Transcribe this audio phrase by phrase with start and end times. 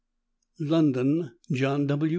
[0.57, 2.09] LONDON: JOHN W.